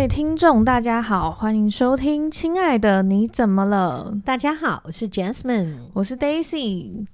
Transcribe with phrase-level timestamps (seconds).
[0.00, 4.10] 位听众，大家好，欢迎收听《亲爱的你怎么了》。
[4.22, 7.04] 大家好，我是 Jasmine，我是 Daisy。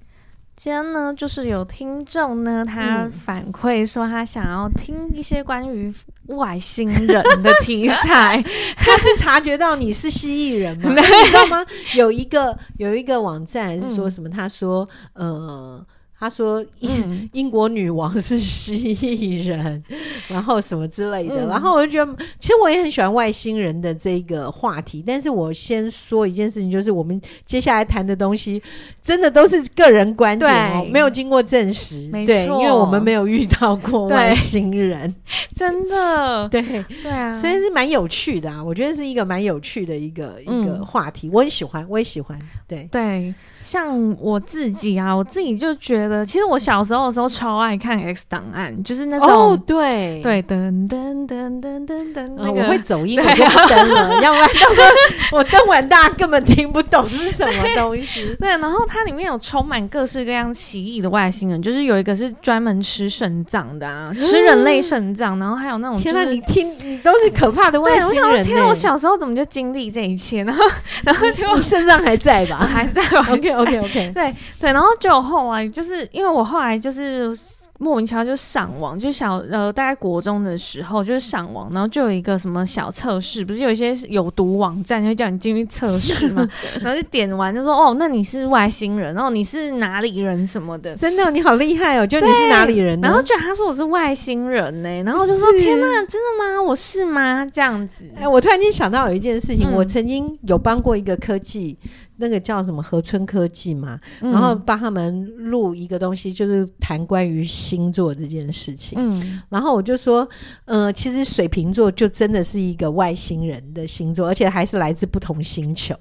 [0.54, 5.92] 今天呢，就是有听众呢，他反馈说他想要听一些关于
[6.26, 8.40] 外星人的题材。
[8.78, 10.88] 他是察觉到你是蜥蜴人吗？
[10.94, 11.66] 你知道吗？
[11.96, 14.30] 有一个有一个网站是说什么？
[14.30, 15.84] 他说，呃。
[16.18, 16.90] 他说英
[17.30, 19.82] ：“英 英国女王是蜥蜴人，
[20.28, 21.46] 然后什么之类的。
[21.46, 25.04] 嗯、然后我就觉得，其实我也很喜欢外星人的这个话题。
[25.06, 28.62] 但是我先说一件事情，就是我们接下来谈的东西，
[29.02, 32.08] 真的都是个人观点哦，没有经过证实。
[32.26, 35.14] 对，因为我们没有遇到过外星人，
[35.54, 36.48] 真的。
[36.48, 36.62] 对
[37.02, 38.64] 对啊，所以是蛮有趣的啊。
[38.64, 42.38] 我觉得是一个蛮有趣的一个、嗯、一个话题，我很喜欢，我也喜欢。
[42.66, 43.34] 对对。”
[43.66, 58.32] 像我自己啊，我自己就觉得，其实我小时候的时候超爱看《X 档案》，就是那种哦，对对，噔噔噔噔噔噔，那个我会走音，我就不登了，要不然到时候我登完大家根本听不懂是什么东西。
[58.38, 68.44] 对，然后它里面有充满各式各样奇异的外星人，就是有一个是专门吃肾脏的啊， 吃人类肾脏，然后还有那种天哪，你听你都是可怕的外星人。
[68.44, 70.54] 天哪，我小时候怎么就经历这一切呢？
[71.02, 72.58] 然后就你肾脏还在吧？
[72.58, 73.55] 还在吧？OK。
[73.60, 77.36] OK OK， 对 对，然后就后来就是因为我后来就是。
[77.78, 86.48] 莫名其妙就上网，就小呃，大概国中的时候就是上网，然后就有一个什么小测试，不是有一些有毒网站会叫你进去测试嘛？
[86.80, 90.96] 然后就点完就说哦，那你是外星人，然后你是哪里人什么的？
[90.96, 92.06] 真的，你好厉害哦！
[92.06, 93.08] 就你是哪里人呢？
[93.08, 96.62] 然后就他说我是外星人呢，然后我就说天呐，真的吗？
[96.66, 97.44] 我是吗？
[97.44, 98.10] 这样子？
[98.18, 101.76] 哎，我突然间想到有一件事情，嗯、我曾经有帮过一个科技，
[102.18, 107.46] 那个叫什么河村科技嘛，嗯、然后帮他们录一个东西，就是谈关于。
[107.66, 110.28] 星座这件事情，嗯，然后我就说，
[110.66, 115.94] 呃，其实水瓶座就真的是一个外星人的星座，而且还是来自不同星球，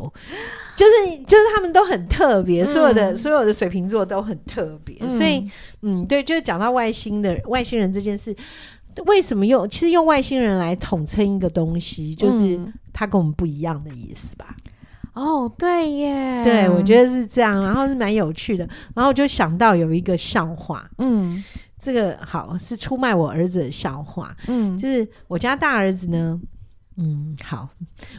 [0.76, 5.50] 就是就是他们都很特别，嗯、所有的所有的水瓶座都很特别，嗯、所以，
[5.82, 8.36] 嗯，对，就是讲到外星的外星人这件事，
[9.06, 12.60] 为什么用其实用外星人来统称一个东西，就是
[12.92, 14.56] 它跟我们不一样的意思吧？
[15.16, 21.42] 哦，对耶，对，我觉得是这样，然后是蛮有趣的，然后我就想到有一个笑话，嗯，
[21.80, 26.40] 这个好是出卖我儿子的笑话，嗯，就是我家大儿子呢，
[26.98, 27.70] 嗯，好，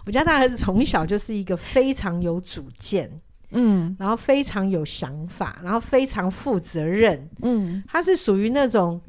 [0.06, 3.10] 我家大儿子从小就是一个非常有主见，
[3.50, 9.00] 嗯，然后非常有想法，然后非常负责任，嗯，他是属于那种。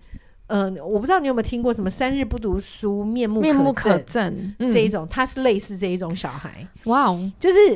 [0.47, 4.34] 嗯、呃，我不知道你有没有听过什么“三日不读书，面目可面目可憎”
[4.72, 6.68] 这一种，嗯、他是类似这一种小孩。
[6.85, 7.75] 哇哦，就是，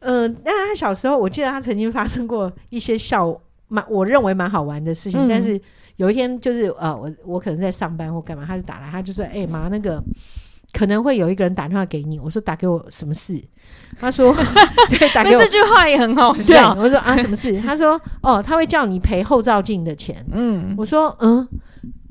[0.00, 3.38] 嗯、呃，那他小时候，我记得他曾经发生过一些笑，
[3.68, 5.20] 蛮我认为蛮好玩的事情。
[5.26, 5.60] 嗯、但是
[5.96, 10.02] 有一天，就是呃，我我可能在上班或干嘛，他就打来，他就说：“哎、欸、妈，那个
[10.72, 13.40] 可能会有一个人打电话给你。”我说：“打给我什么事？”
[14.00, 14.34] 他说
[14.90, 16.74] ：“对，打给我。”这句话也很好笑。
[16.78, 21.46] 我说：“啊，什么事？”他说：“哦，他会叫你赔后照镜的钱。”嗯，我说：“嗯。”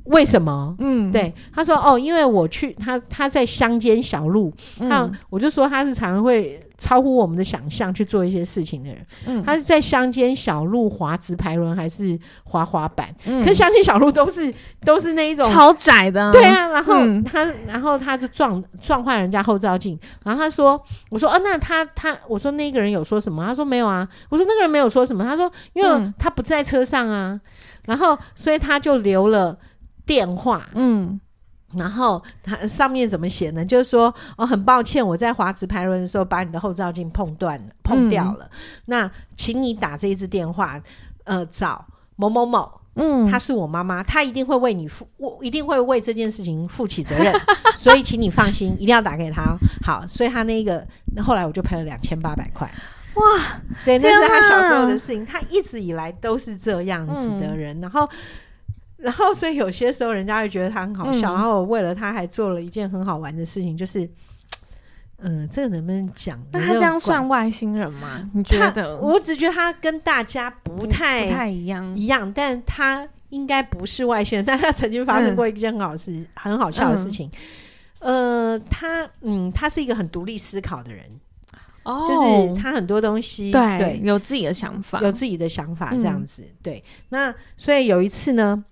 [0.05, 0.75] 为什么？
[0.79, 9.05] 嗯，对，他说哦，因为我去他他在乡间小路，那、嗯、我就说他是常常会超乎我们的想象去做一些事情的人。
[9.27, 13.13] 嗯，他是在乡间小路滑直排轮还是滑滑板？
[13.25, 14.51] 嗯，可是乡间小路都是
[14.83, 16.31] 都是那一种超窄的。
[16.31, 23.45] 对啊，然后他、嗯、然后他就撞撞坏人家后照镜，然后他说，我说哦，那他他我说那个人有说什么？
[23.45, 24.07] 他说没有啊。
[24.29, 25.23] 我说那个人没有说什么。
[25.23, 27.39] 他说因为他不在车上啊，
[27.85, 29.55] 然后所以他就留了。
[30.03, 31.21] 电话，嗯，
[31.75, 33.63] 然后它上面怎么写呢？
[33.63, 38.45] 就是说，哦，很抱歉，我在滑直排轮的时候把你的后照镜碰断了，碰掉了。
[38.51, 40.79] 嗯、那请你打这一支电话，
[41.23, 41.85] 呃，找
[42.17, 47.33] 某某某，嗯，她是我妈妈，她一定会为你负，我一定会为这件事情负起责任，
[47.77, 49.57] 所以请你放心，一定要打给她。
[49.83, 50.85] 好，所以他那个，
[51.15, 52.69] 那后来我就赔了两千八百块。
[53.13, 53.23] 哇，
[53.85, 58.09] 对，那是他小时候的事情，他一直以来都是这样子的人，嗯、然后。
[59.01, 61.31] 然后，所以有些时候人家会觉得他很好笑。
[61.31, 64.05] 嗯、然后我为了他还做了一件很好玩的事情，就是，
[65.17, 66.39] 嗯、呃，这个能不能讲？
[66.51, 68.29] 那他这样算外星人吗？
[68.31, 68.95] 你觉得？
[68.97, 74.45] 我只觉得他跟大家不太不太一样，一样，但他应该不是外星人。
[74.45, 77.27] 但他曾经发生过一件很好事、嗯、很好笑的事情。
[78.01, 81.05] 嗯、呃，他嗯，他是一个很独立思考的人，
[81.81, 86.43] 哦，就是他很多东西对，对有自己的想法，有自己的想法这样子。
[86.43, 88.63] 嗯、对，那所以有一次呢。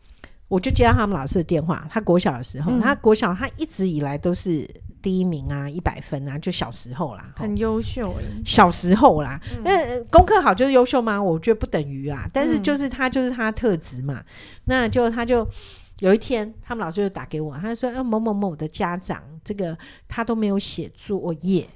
[0.50, 4.70] 我就接到他们老师的电话，他国小的时候，嗯、他国小他一直以来都是
[5.02, 8.24] 第一名啊，一百分啊，就小时候啦，很优秀哎。
[8.44, 11.22] 小时候啦，那、嗯、功课好就是优秀吗？
[11.22, 14.26] 我觉得不等于啊，但是就是他就是他特质嘛，嗯、
[14.66, 15.48] 那就他就
[16.00, 21.70] 有一天，他们老师就打给我，他就说：“呃，某某某的家长，这个他都没有写作业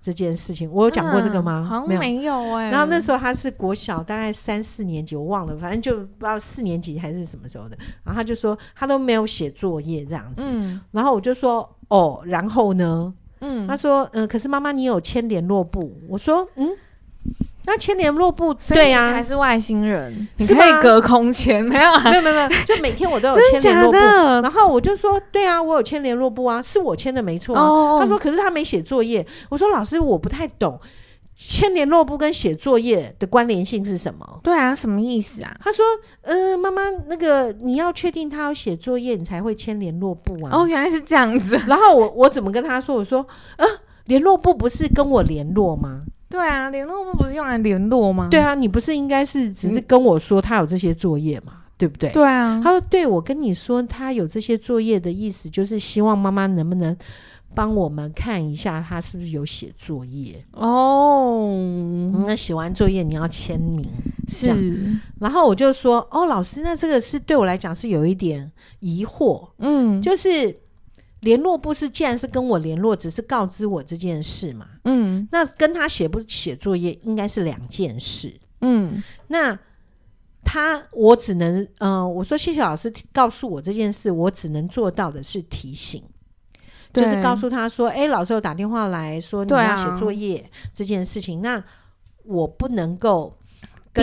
[0.00, 1.60] 这件事情，我有讲过这个吗？
[1.64, 2.70] 嗯、好像没有哎、欸。
[2.70, 7.76] 然后那时候他是国小，大概三四年级，我忘了，反正就不知道四年级还是什么时候的。
[8.04, 10.42] 然后他就说他都没有写作业这样子。
[10.46, 13.12] 嗯、然后我就说哦，然后呢？
[13.40, 15.96] 嗯，他说嗯、呃，可是妈妈你有签联络簿。
[16.08, 16.70] 我说嗯。”
[17.66, 23.98] 那签联络簿，对呀，还是外星人，你可以隔空签，没有，没有，没有，没有，就每天我都有签联络簿。
[23.98, 28.00] 然后我就说，对啊，我有签联络簿啊，是我签的没错啊。
[28.00, 29.26] 他说，可是他没写作业。
[29.48, 30.80] 我说，老师，我不太懂
[31.34, 34.40] 签联络簿跟写作业的关联性是什么？
[34.42, 35.54] 对啊，什么意思啊？
[35.60, 35.84] 他说，
[36.22, 40.50] 嗯，妈妈，那个你要确定他要写作业，你才会签联络簿啊。
[40.52, 41.60] 哦，原来是这样子。
[41.66, 42.94] 然后我我怎么跟他说？
[42.94, 43.26] 我说，
[43.56, 43.66] 呃，
[44.04, 46.02] 联络簿不是跟我联络吗？
[46.36, 48.28] 对啊，联络部不是用来联络吗？
[48.30, 52.10] 对啊，你不是应该是只是跟我说他有这些作业嘛，嗯、对不对？
[52.10, 52.60] 对啊。
[52.62, 56.94] 他说：“对，我跟你说他有这些作业的意思，就是希望妈妈能不能
[57.54, 62.10] 帮我们看一下他是不是有写作业哦。
[62.26, 63.88] 那写完作业你要签名
[64.28, 64.52] 是。
[65.18, 70.54] 然后我就说：哦，老师，那这个是对我来讲是有一点疑惑，嗯，就是。”
[71.20, 74.68] 联络部是，既然是跟我联络，只是告知我这件事嘛。
[74.84, 78.38] 嗯，那跟他写不写作业应该是两件事。
[78.60, 79.58] 嗯，那
[80.44, 86.02] 他我只能，嗯、呃，我说谢谢老师告诉我这件事，我只能做到的是提醒，
[86.92, 91.64] 就是告诉他说，哎、欸，老师有打电话来说你要写作业这件事情，啊、那
[92.24, 93.36] 我不能够。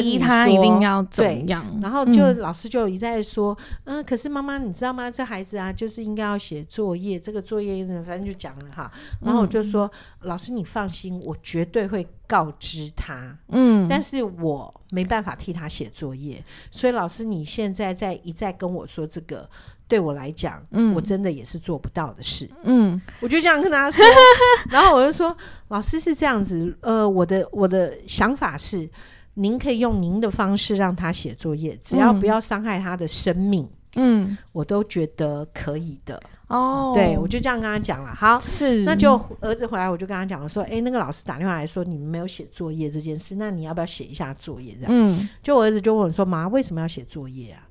[0.02, 5.10] 逼他一定要怎样，然后就老师就一再说，嗯，嗯，可是妈妈你知道吗？
[5.10, 8.92] 这孩子啊，就是应该要写作业，这个作业反正就讲了哈。
[9.22, 19.48] 然后我就说，嗯、老师你放心，我绝对会告知他，嗯，但是我没办法替他写作业，所以老师你现在在一再跟我说这个，
[19.88, 24.04] 对我来讲，嗯，我真的也是做不到的事，嗯，我就这样跟他说，
[24.70, 25.36] 然后我就说，
[25.68, 28.90] 老师是这样子，呃，我的我的想法是。
[29.36, 36.22] 您可以用您的方式让他写作业，只要不要伤害他的生命，嗯，我都觉得可以的。
[36.48, 38.14] 哦，对，我就这样跟他讲了。
[38.14, 44.76] 好，是，那就儿子回来，我就跟他讲，我说，哎，那个老师打电话来说你们没有写作业这件事，那你要不要写一下作业？
[44.80, 47.68] 这样，嗯，就我儿子就问我说，妈，为什么要写作业啊？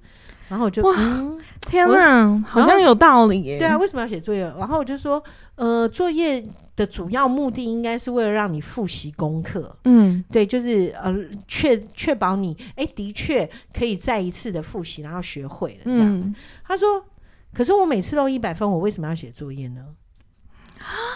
[0.52, 3.58] 然后我就哇，嗯、天哪，好像有道理耶。
[3.58, 4.42] 对啊，为什么要写作业？
[4.58, 5.22] 然后我就说，
[5.54, 6.44] 呃，作业
[6.76, 9.74] 的主要目的应该是为了让你复习功课。
[9.84, 11.16] 嗯，对，就是呃，
[11.48, 16.14] 确确保你哎，的确可以再一次的复习，然后学会了这样。
[16.14, 17.02] 嗯、他说，
[17.54, 19.86] 可是我每次都一百分，我为什么要写作业呢？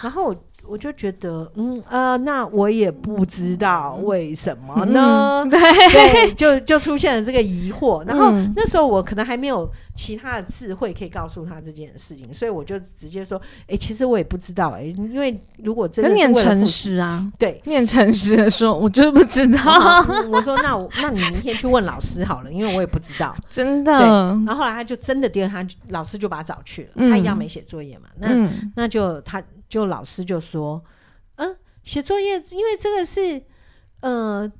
[0.01, 0.35] 然后
[0.67, 0.77] 我。
[0.77, 5.41] 就觉得，嗯呃，那我也不知道为什么呢？
[5.43, 8.05] 嗯、 对，对，就就出现了这个疑惑。
[8.05, 19.59] 然后、嗯、那时候我可能还没有其他的智慧可以告诉他这件事情，所以我就直接说，哎、欸，其实我也不知道、欸，哎，因为如果真的是念诚实啊，对，念诚实的说，我就是不知道。
[20.29, 23.91] 我说，那我那你明天去问老师好了，因为我也不知道， 真的。
[23.91, 29.41] 然后后来他就真的第二天，老师就把他找去了，嗯、他一样没写作业嘛，那、嗯、那就他。
[29.67, 30.83] 就老师就说，
[31.35, 33.43] 嗯，写作业，因为这个是
[34.01, 34.51] 呃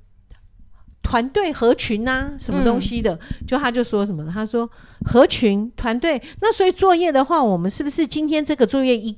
[1.02, 4.70] 团队合群呐、啊，什么东西的，嗯、就他就说什么，他说
[5.06, 9.18] 合群团队，那所以作业的话，我们是不是今天这个作业一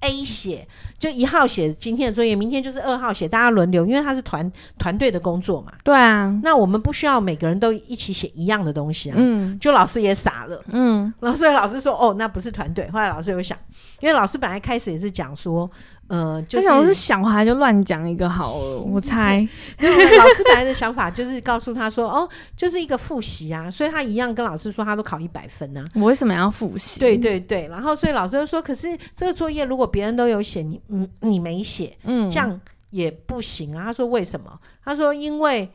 [0.00, 0.66] A 写，
[0.98, 5.72] 就一号写今天的作业，明天就是二号写，大家轮流，因为他是团团队的工作嘛。
[5.84, 9.16] 对啊，那我们不需要每个人都一起写一样的东西啊。
[9.18, 10.62] 嗯，就老师也傻了。
[10.68, 12.88] 嗯，然后所以老师说，哦，那不是团队。
[12.90, 13.56] 后来老师有想。
[14.00, 15.70] 因为老师本来开始也是讲说，
[16.10, 19.38] 呃，就是他想是小孩就乱讲一个好了，我猜。
[19.78, 19.88] 老
[20.34, 25.86] 师本来的想法就是告诉他说，哦，就是一个复习啊，所以他一样跟老师说，他都考一百分呢、啊。
[25.94, 26.98] 我为什么要复习？
[26.98, 33.84] 对对对，然后所以老师就说，可是这个作业如果别人都有写，你嗯你没写，嗯，这样也不行啊。
[33.84, 34.58] 他说为什么？
[34.84, 35.70] 他说因为。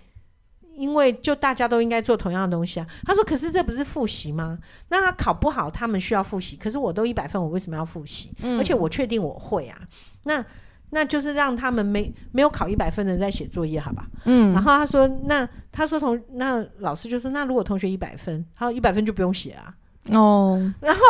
[0.75, 4.57] 因为就大家都应该做同样的东西啊，他说：“可是这不是复习吗？
[4.89, 6.55] 那他考不好，他们需要复习。
[6.55, 8.31] 可是我都一百分，我为什么要复习？
[8.41, 9.77] 嗯、而且我确定我会啊。
[10.23, 10.43] 那
[10.89, 14.07] 那就是让他们没没有考一百分的在写作业，好吧？
[14.25, 14.53] 嗯。
[14.53, 19.73] 然后他说：那他说同那老师就说：那如果同学一百分，他说一百分就不用写啊。
[20.11, 20.73] 哦。
[20.81, 21.01] 然后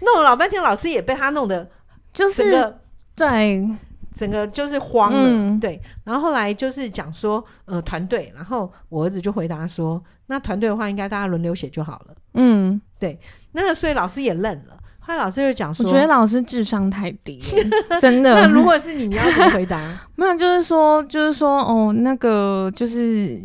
[0.00, 1.70] 弄了老半天，老师也被他弄得
[2.12, 2.74] 就是
[3.14, 3.68] 对。
[4.14, 13.18] 整个就是慌了，嗯、对，然后后来就是讲说，呃，团队，然后我儿子就回答说，那团队的话，应该大家轮流写就好了，嗯，对，
[13.52, 17.40] 那所以老师也愣了，后来老师就讲说，我觉得老师智商太低
[17.88, 18.34] 了， 真的。
[18.34, 19.78] 那如果是你，你要怎么回答？
[20.16, 23.40] 没有，就是说，就是说，哦，那个就是。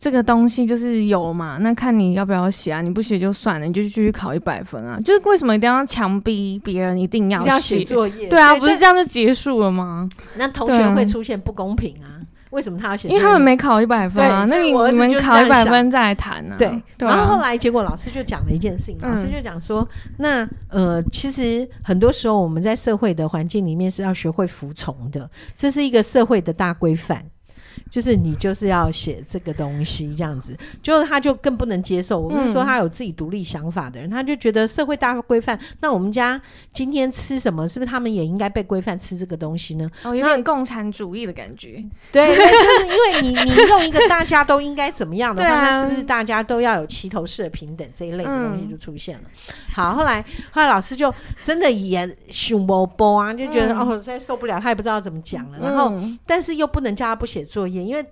[0.00, 4.98] 这个东西就是有嘛，那看你要不要写啊，你不写就算了，你就继续考一百分啊。
[5.00, 8.26] 就是为什么一定要强逼别人一定要写作业？
[8.28, 10.08] 对啊，不是这样就结束了吗？
[10.36, 12.16] 那同学会出现不公平啊。
[12.48, 13.08] 为什么他要写？
[13.08, 14.46] 因为他们没考一百分啊。
[14.48, 16.56] 那你你们考一百分再来谈啊。
[16.56, 16.66] 对。
[16.98, 27.22] 然后后来结果老师就讲了一件事情，老师就讲说，那呃，其实很多时候我们在社会的环境里面是要学会服从的，这是一个社会的大规范。
[27.90, 32.18] 就是你就是要写这个东西这样子，就是他就更不能接受。
[32.20, 36.40] 我不是说他有自己独立想法的人，嗯、他就觉得社会大规范，那我们家
[36.72, 39.90] 今天吃什么，是不是他们也应该被规范吃这个东西呢？
[40.04, 41.84] 哦，有点共产主义的感觉。
[42.12, 49.24] 对，就是因为你你用一个大家都应该怎么样的话， 那是不是大家都要有齐头式的平等这一类的东西就出现了？
[49.26, 55.58] 嗯、好，后来后来老师就真的也熊波波啊，就觉得、嗯、哦实在受不了，他也不知道怎么讲了。
[55.60, 57.79] 然后、嗯、但是又不能叫他不写作业。
[57.84, 58.04] 因为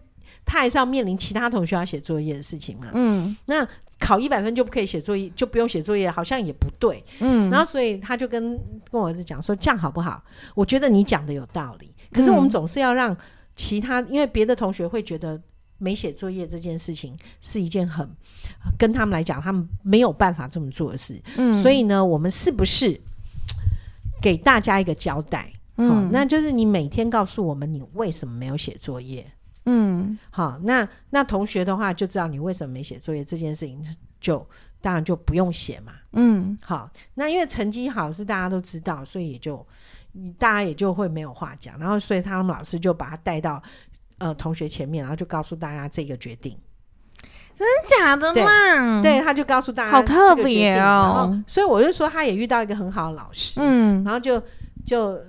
[0.45, 3.67] 他还是要面临其他同学要写作业的事情嘛，嗯，那
[3.99, 8.57] 考一百分就不可以写作业，就不用写作业，好像也不对，嗯，然后所以他就跟
[8.91, 10.23] 跟我儿子讲说，这样好不好？
[10.55, 13.17] 我觉得你讲的有道理，可是我们总是要让
[13.57, 15.41] 其他，因为别的同学会觉得
[15.79, 18.09] 没写作业这件事情是一件很
[18.79, 22.99] 跟他们来讲，他们没有办法这么做的事，嗯，所以呢，我们是不是
[24.23, 25.53] 给大家一个交代？
[25.77, 29.25] 嗯，那就是你每天告诉我们你为什么没有写作业。
[29.71, 33.85] 嗯，好，那那同学的话就知道你为什么没写作业这件事情
[34.19, 34.49] 就，就
[34.81, 35.93] 当然就不用写嘛。
[36.13, 39.65] 嗯，好，那因为成绩好是大家都知道，所以也就
[40.39, 41.79] 大家也就会没有话讲。
[41.79, 43.63] 然后，所以他们老师就把他带到
[44.17, 46.57] 呃同学前面，然后就告诉大家这个决定，
[47.55, 49.03] 真的假的嘛？
[49.03, 51.39] 对，他就告诉大家好特别哦。
[51.47, 54.43] 所以我就说他也遇到一个很好的老师，嗯，然后就
[54.87, 55.21] 就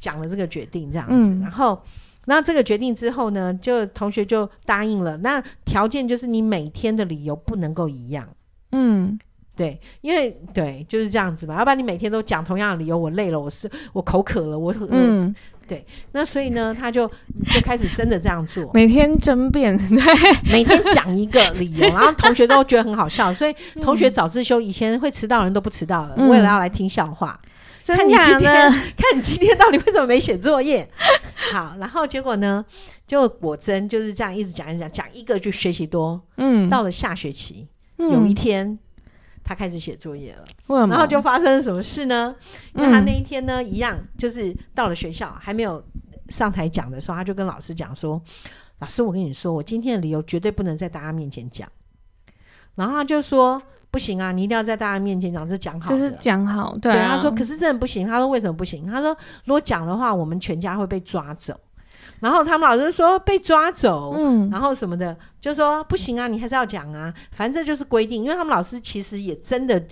[0.00, 1.80] 讲了这个决定这样子，嗯、然后。
[2.26, 5.16] 那这个决定之后呢，就同学就答应了。
[5.16, 8.28] 那条件就是你每天的理由不能够一样。
[8.72, 9.18] 嗯，
[9.56, 11.56] 对，因为对就是这样子嘛。
[11.56, 15.34] 要不然你每天都讲同样的理由，我累了，我是我口渴了，我嗯，
[15.66, 15.86] 对。
[16.12, 17.08] 那所以呢，他就
[17.52, 19.96] 就开始真的这样做，每天争辩，对，
[20.52, 23.32] 每天讲一个理由，然后同学都觉得很好笑。
[23.32, 27.40] 所以同学早自修以前会迟到的人都不迟到了，嗯、为了要来听笑话。
[27.94, 30.88] 看你今天，看你今天到底为什么没写作业？
[31.52, 32.64] 好，然后结果呢，
[33.06, 36.20] 就果真就是这样一直讲一讲，讲一个就学习多。
[36.36, 38.76] 嗯，到了下学期，嗯、有一天
[39.44, 40.44] 他开始写作业了。
[40.68, 42.34] 嗯、然后就发生了什么事呢？
[42.74, 45.80] 因为他那一天呢，一样就是到了学校还没有
[46.28, 48.20] 上台讲的时候，他就跟老师讲说
[48.80, 51.70] ：“老师，我跟你说，我今天的理由绝对不能在大家面前讲。”
[52.74, 53.62] 然后他就说。
[53.96, 54.30] 不行啊！
[54.30, 56.76] 你一定要在大家面前讲，这讲好，这是讲好。
[56.82, 58.06] 对，啊、对，他说，可是真的不行。
[58.06, 58.84] 他说为什么不行？
[58.84, 61.58] 他说如果讲的话，我们全家会被抓走。
[62.20, 68.22] 然后他们老师说被抓走，嗯，然后什么的，就说不行啊，你还是要讲啊，反正这就是规定。
[68.22, 69.82] 因为他们老师其实也真的。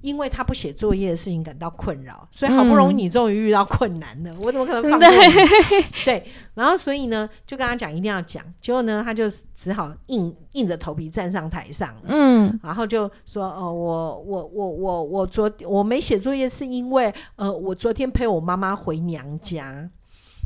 [0.00, 5.84] 因为他不写作业的事情感到困扰，所以好不容易你终于遇到困难了，嗯、我怎么可能放过你？
[6.04, 6.24] 对，
[6.54, 9.24] 然后所以呢，就跟他讲一定要讲，结果呢，他就
[9.54, 19.88] 只好硬硬着头皮站上台上，嗯，然后就说：“哦，我我我我我昨我没写作业是因为呃，我昨天陪我妈妈回娘家。”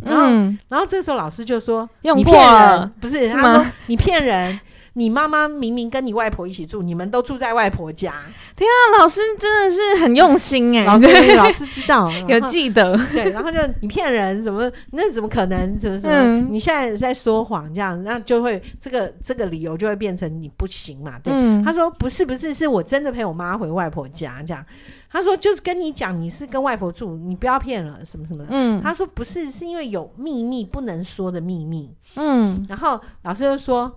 [0.04, 4.59] 然后，嗯、然后这时候老师就说：“你骗了，不是？”他说：“你骗人。”
[4.95, 8.13] 你妈妈明明跟你外婆一起住，你们都住在外婆家。
[8.55, 10.87] 天啊，老师真的是很用心哎、欸！
[10.87, 12.95] 老师，老师知道， 有记得。
[13.13, 15.79] 对，然后就你骗人，怎么那怎么可能？
[15.79, 16.15] 怎么什么？
[16.15, 21.19] 嗯、你现在在说谎，这样那就会这个这个理由就会变成你不行嘛？
[21.21, 21.33] 对。
[21.33, 24.65] 嗯、他说不是不是，是我真的陪我妈回外婆家这样。
[25.11, 28.51] 他说就是跟你讲，你是跟外婆住，你不要骗了什么什么的。
[28.51, 28.83] 嗯。
[28.83, 31.91] 他说不是，是因为有秘密不能说的秘密。
[32.17, 32.63] 嗯。
[32.69, 33.91] 然后老师就说。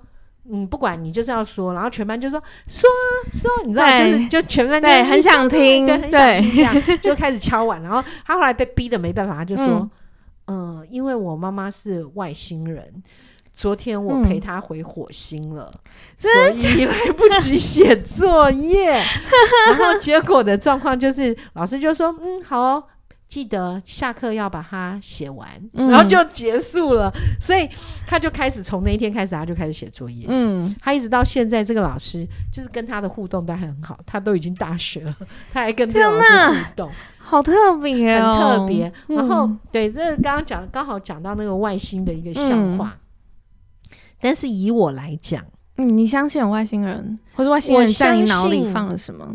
[0.52, 2.90] 嗯，不管你就是要说，然后全班就说说
[3.34, 7.82] 说，你知道，就是就全班就对很想听，对，很想听这样， 就开始敲碗。
[7.82, 9.90] 然后他后来被逼的没办法，他就说，
[10.46, 13.02] 嗯、呃，因为我妈妈是外星人，
[13.54, 18.92] 昨天我陪她回火星了，嗯、所以来不及写作业。
[19.68, 22.84] 然后结果的状况就是，老师就说，嗯，好哦。
[23.27, 27.12] 记得下课要把它写完，嗯、然后就结束了。
[27.41, 27.67] 所以
[28.08, 30.25] 他就开始从那一天开始，他就开始写作业。
[30.29, 34.00] 嗯，他一直到现在，这个老师就是跟他的互动都还很好。
[34.05, 35.15] 他都已经大学了，
[35.51, 38.94] 他还跟这个老师互动，好特别哦，很特别。
[39.08, 42.98] 然后、嗯、对，这个刚刚讲刚好讲到那个外星的一个笑话。
[43.91, 45.44] 嗯、但是以我来讲，
[45.77, 49.27] 嗯，你相信有外星人，或者外星人在你脑里放了什么？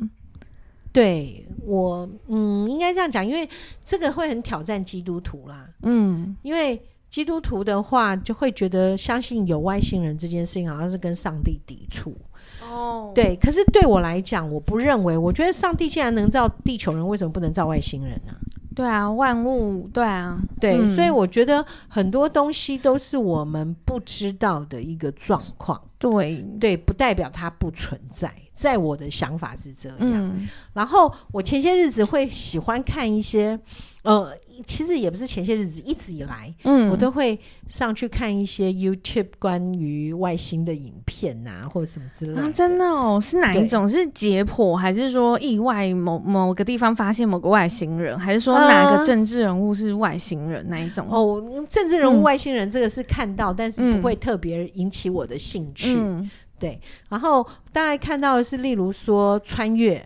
[0.92, 3.48] 对我，嗯，应该这样讲，因为
[3.84, 12.16] 这个会很挑战基督徒啦，嗯，因为基督徒的话就会觉得相信有外星人这件事情好像是跟上帝抵触。
[12.62, 13.36] 哦，对。
[13.36, 15.16] 可是对我来讲，我不认为。
[15.16, 18.32] 我觉得上帝既然能造地球人，为什么不能造外星人呢？
[18.74, 25.80] 对啊，万物，对啊，对，嗯、所以我觉得很多东西都是我们不知道的一个状况。
[26.00, 28.34] 对，对，不代表它不存在。
[28.52, 29.96] 在我的想法是这样。
[30.00, 33.58] 嗯、然后我前些日子会喜欢看一些，
[34.02, 37.38] 呃，其实也不是前些日子，一直以来，嗯，我都会
[37.68, 42.42] 上去看一些 YouTube 关于外星的影片啊，或者什么之类的。
[42.42, 43.88] 啊，真的哦，是哪一种？
[43.88, 51.06] 是解剖，还是说意外某某个地方发现某个外星人，还是说哪个政治人物是外星人那一种？
[51.08, 55.89] 哦，政治人物外星人这个是看到，嗯、但是不会特别引起我的兴趣。
[55.96, 56.30] 嗯。
[56.58, 56.78] 对，
[57.08, 57.42] 然后
[57.72, 59.96] 大家看到的是，例如说穿越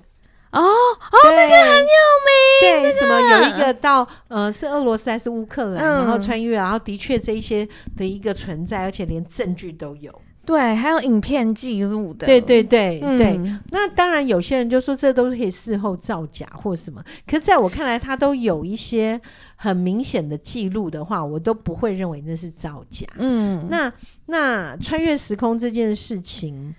[0.53, 10.13] 哦哦，那个很有名，对，那个、什么有一个到呃是俄罗斯还是乌克兰，嗯、然后穿越，然后的确这一些的一个存在，而且连证据都有。
[10.47, 12.27] 对，还有影片记录的。
[12.27, 13.41] 对对对、嗯、对。
[13.71, 17.03] 那当然，有些人就说这都是可以事后造假或什么。
[17.27, 19.19] 可是在我看来，他都有一些
[19.57, 23.07] 很明显的记录的话，我都不会认为那是造假。
[23.17, 23.67] 嗯。
[23.71, 23.91] 那
[24.27, 26.75] 那穿越时空这件事情，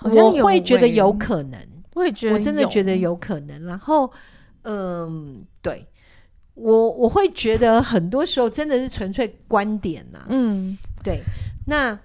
[0.00, 1.58] 我会觉得有可能。
[1.94, 3.64] 我也觉得，我真的觉得有可能。
[3.64, 4.12] 然后，
[4.64, 5.86] 嗯，对
[6.52, 10.26] 我我会觉得很多时候真的是纯粹观点呐、啊。
[10.28, 11.22] 嗯，对。
[11.66, 11.98] 那。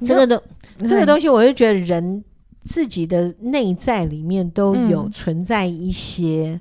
[0.00, 0.42] 这个东
[0.78, 2.24] 这个东西，我就觉得人
[2.64, 6.60] 自己的内在里面都有存在一些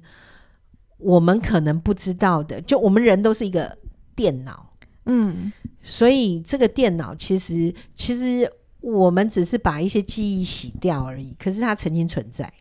[0.98, 2.62] 我们可能不知道的。
[2.62, 3.77] 就我们人都是一个
[4.15, 4.72] 电脑，
[5.06, 5.51] 嗯，
[5.84, 12.51] 所以这个电脑其实其实我们只是把一些记忆洗掉而已，可是它曾经存在。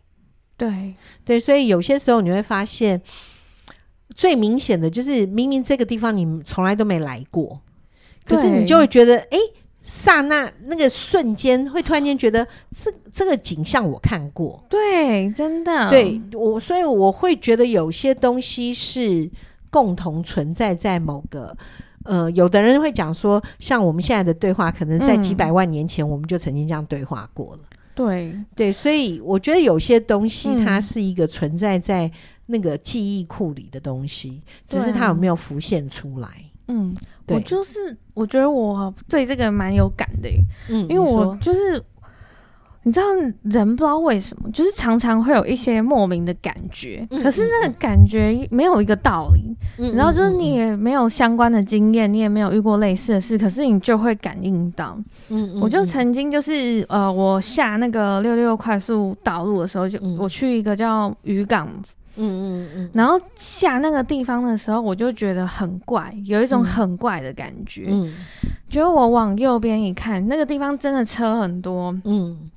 [0.57, 3.01] 对对，所以有些时候你会发现，
[4.15, 7.63] 最明显的就是明明这个地方你从来都没来过，
[8.25, 9.39] 可是你就会觉得哎。
[9.89, 19.31] 刹那那个瞬间，会突然间觉得这这个景象我看过，对，真的，对我，所以我会觉得有些东西是
[19.71, 21.57] 共同存在在某个，
[22.03, 28.37] 呃，有的人会讲说，像我们现在的对话，可能在几百万年前我们就曾经这样对话过了，嗯、对。
[28.57, 32.11] 对，所以我觉得有些东西它是一个存在在
[32.47, 36.29] 那个记忆库里的东西，嗯、只是它有没有浮现出来，
[36.67, 36.93] 嗯。
[37.29, 40.29] 我就是，我觉得我对这个蛮有感的，
[40.69, 41.83] 嗯，因为我就是，
[42.85, 43.07] 你知道，
[43.43, 49.57] 人不知道为什么，就是常常会有一些莫名的感觉，可是那个感觉没有一个道理，
[49.95, 54.97] 然后就是你也没有相关的经验，你也没有遇过类似的事，可是你就会感应到，
[55.31, 61.69] 嗯，我就曾经就是呃，我下那个六六快速道路的时候，就我去一个叫渔港。
[62.17, 67.87] 嗯嗯嗯，然后下那个地方的时候，我就觉得很怪，有一种很怪的感觉。
[67.89, 68.15] 嗯，
[68.69, 72.51] 觉得我往右边一看，那个地方真的车很多，嗯，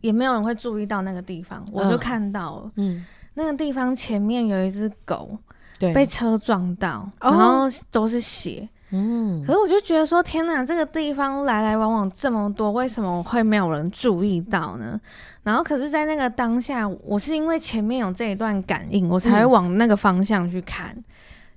[0.00, 5.38] 也没有人会注意到那个地方，我就看到了，嗯，那个地方前面有一只狗，
[5.78, 8.68] 对，被车撞到，然后都是血。
[8.90, 15.00] 嗯，可是我就觉得说，天哪，这个地方来来往往这么多，为什么会没有人注意到呢？
[15.42, 21.04] 然后，可是，在那个当下，我是因为前面有这一段感应，我才会往那个方向去看，嗯、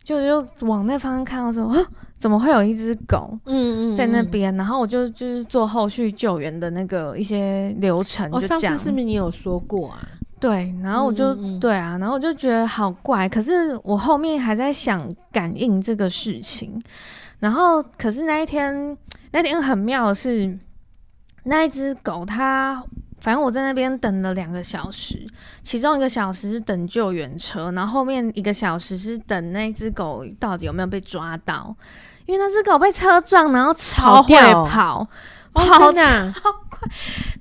[0.03, 1.73] 就就往那方向看到说，
[2.17, 4.55] 怎么会有一只狗，嗯嗯，在那边？
[4.57, 8.27] 然后我就就是做后续救援的那个一些流程。
[8.31, 9.99] 哦，上次是不是你有说过啊？
[10.39, 16.81] 对，然后我就嗯嗯对啊，然后我就觉得好怪，可是我后面还在想感应这个事情。
[17.39, 18.97] 然后，可是那一天，
[19.31, 20.57] 那天很妙的是，
[21.43, 22.83] 那一只狗它，
[23.19, 25.27] 反正我在那边等了两个小时，
[25.61, 31.75] 其中一个小时是等救援车，然后后面一个小时是等那只狗到底有没有被抓到，
[32.25, 35.07] 因为那只狗被车撞，然后超会跑，跑，
[35.53, 36.89] 跑超快，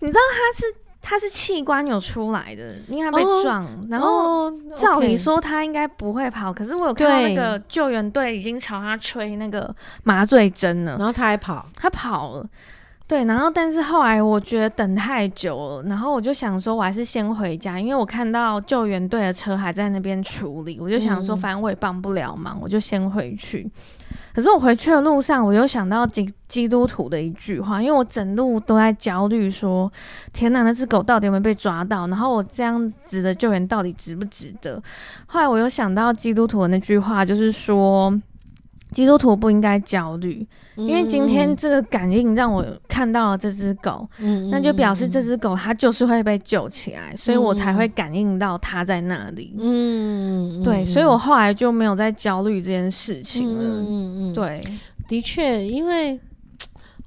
[0.01, 0.86] 你知道它是。
[1.09, 12.47] 他是器官有出来的，因为他被撞，哦、然后照理说他应该不会跑，哦 okay、可是我有看到那个救援队已经朝他吹那个麻醉针了，然后他还跑，他跑了，
[13.09, 23.71] 对，然后但是后来我觉得等太久了，然后我就想说我还是先回家，因为我看到救援队的车还在那边处理，我就想说反正我也帮不了忙，我就先回去。
[24.35, 29.91] 可是我回去的路上，我又想到基基督徒的一句话，因为我整路都在焦虑，说
[30.33, 32.09] 天哪，那只狗到底有没有被抓到？
[32.09, 34.83] 然后我这样子的救援到底值不值得？
[35.27, 38.21] 后来我又想到基督徒的那句话，就是说。
[38.93, 49.55] 基督徒不应该焦虑，因为今天这个感应让我看到了这只狗，嗯、那就表示这只狗它就是会被救起来，嗯、所以我才会感应到它在那里。
[49.59, 53.63] 嗯，对，所以我后来就没有再焦虑这件事情了。
[53.63, 54.63] 嗯嗯，对
[55.09, 56.21] 的确，因为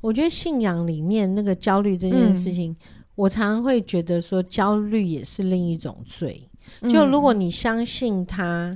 [0.02, 2.76] 我觉得信仰里面那个焦虑这件事情，嗯、
[3.16, 6.50] 我常常会觉得说，焦虑也是另一种罪。
[6.90, 8.72] 就如果你相信他，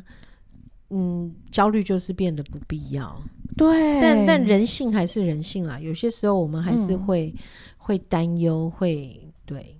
[0.89, 3.15] 嗯，焦虑就是变得不必要。
[3.55, 7.41] 对，但但人性还是人性啦，有些时候我们还是会、嗯、
[7.77, 9.79] 会担忧，会对，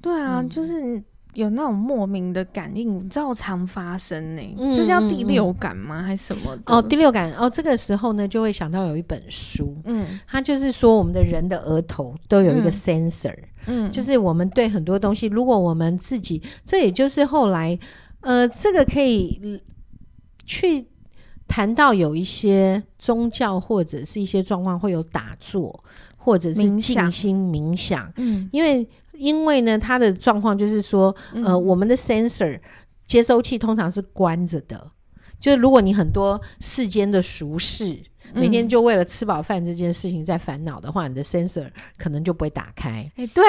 [0.00, 1.02] 对啊，嗯、就是。
[1.34, 4.54] 有那种莫名的感应，照常发生呢、欸。
[4.56, 6.00] 嗯、这叫第六感吗？
[6.00, 6.56] 还是什么？
[6.66, 17.76] 哦，第六感哦，这个时候呢，就会想到有一本书，嗯，它就是说我们的人的额头都有一个 sensor，嗯，就是我们对很多东西，如果我们自己，这也就是后来，
[18.20, 19.60] 呃，这个可以
[20.46, 20.86] 去
[21.48, 25.84] 谈到有一些宗教或者是一些状况会有打坐，
[26.16, 28.88] 或者是静心冥想，嗯，因为。
[29.16, 32.58] 因为呢，它的状况就是说，呃，嗯、我们的 sensor
[33.06, 34.90] 接收器通常是关着的，
[35.38, 37.96] 就是如果你很多世间的俗事，
[38.32, 43.08] 嗯、每天就为了吃饱饭这件事情在烦恼的话，你的 sensor 可能就不会打开。
[43.14, 43.44] 哎、欸，对，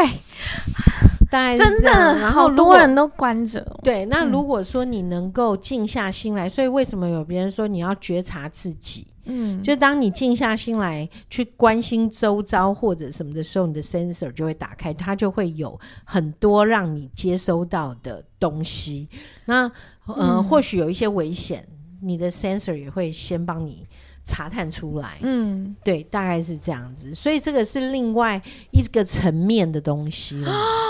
[1.36, 3.62] 大概真的， 然后多人都关着。
[3.84, 9.06] 对，那如果说你能够静下心来，嗯、所以为什么有别人说你要觉察自己？
[9.26, 19.10] 嗯，就当你静下心来去关心周遭或者什么的时候，你的 sensor 就会打开，它就会有很多让你接收到的东西。
[19.44, 19.64] 那
[20.06, 21.68] 呃，嗯、或许有一些危险，
[22.02, 23.86] 你的 sensor 也会先帮你
[24.24, 25.18] 查探出来。
[25.22, 27.14] 嗯，对，大概是这样子。
[27.14, 30.54] 所以这个是另外一个层面的东西了。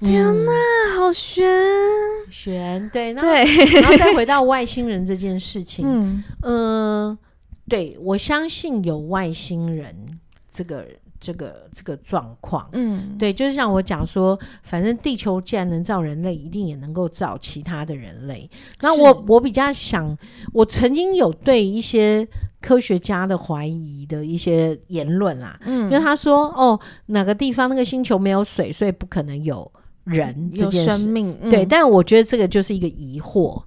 [0.00, 1.46] 天哪，嗯、好悬！
[2.30, 2.88] 悬！
[2.90, 3.44] 对，那对，
[3.80, 6.24] 然后再回到外星人这件事情，嗯。
[6.42, 7.18] 呃
[7.68, 9.94] 对，我相信有外星人
[10.50, 10.86] 这个
[11.20, 18.48] 这个这个状况，嗯，对，就是像我讲说，反正地球既然能造人类，一定也能够造其他的人类。
[18.80, 20.16] 那我我比较想，
[20.54, 22.26] 我曾经有对一些
[22.62, 29.70] 科学家的怀疑的一些言论啊，嗯，因为他说哦，哪个地方那个星球没有水，所以不可能有
[30.08, 33.62] 人这件事，有生命，嗯、对，但我觉得这个就是一个疑惑。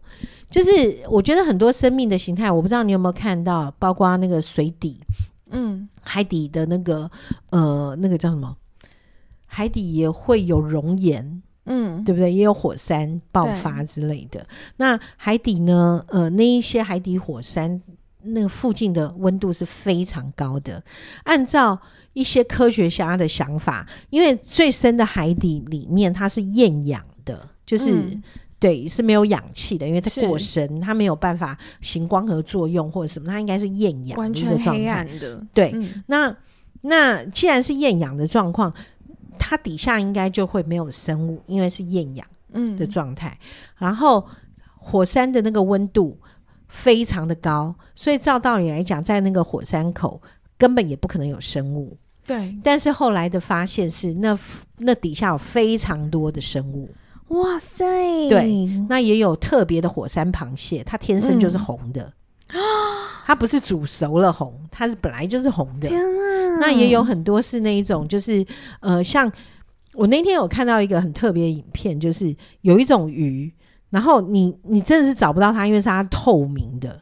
[0.50, 0.70] 就是
[1.10, 5.00] 我觉得很多生命的形态，我不知道你有没有看到，包括那个水底，
[5.50, 7.10] 嗯，海底的那个
[7.52, 8.54] 呃，那个叫什么？
[9.46, 12.34] 海底也会有熔岩，嗯，对不对？
[12.34, 14.46] 也有火山爆发之类的。
[14.76, 16.04] 那海底呢？
[16.10, 17.82] 呃，那一些海底火山，
[18.24, 20.84] 那个附近的温度是非常高的。
[21.24, 21.80] 按照
[22.14, 27.94] 一些科学家的想法，因为最深的海底里面它是厌氧的，就是。
[27.94, 28.24] 嗯
[28.62, 34.66] 对，是没有氧气的，因为它过深，它没有办法行光合作用或者什么，它应该是厌氧的一个状态。
[34.68, 35.44] 完全黑暗的。
[35.52, 36.38] 对，嗯、那
[36.82, 38.72] 那既然是厌氧的状况，
[39.40, 43.36] 它底下应该就会没有生物，因为是厌氧嗯的状态。
[43.42, 43.48] 嗯、
[43.80, 44.24] 然后
[44.78, 46.16] 火山的那个温度
[46.72, 50.22] 非常的高，所以照道理来讲，在那个火山口
[50.58, 51.98] 根本也不可能有生物。
[52.26, 54.40] 对，但是后来的发现是那，那
[54.78, 56.90] 那底下有非常多的生物。
[57.28, 57.84] 哇塞！
[58.30, 62.14] 对，那也有特别的火山螃蟹，它天生就是红的，
[62.54, 62.60] 嗯、
[63.26, 65.90] 它不是煮熟了红，它是本来就是红的。
[65.90, 66.58] 天啊！
[66.62, 68.46] 那也有很多是那一种，就是
[68.80, 69.32] 呃，像
[69.94, 73.52] 我那天有看到一个很特别的影片，就是有一种鱼，
[73.92, 77.00] 然后你你真的是找不到它，因为是它透明的。